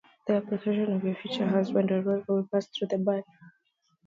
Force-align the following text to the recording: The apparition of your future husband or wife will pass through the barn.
The 0.25 0.37
apparition 0.37 0.93
of 0.93 1.03
your 1.03 1.13
future 1.13 1.45
husband 1.45 1.91
or 1.91 2.01
wife 2.01 2.27
will 2.27 2.49
pass 2.51 2.65
through 2.69 2.87
the 2.87 2.97
barn. 2.97 3.21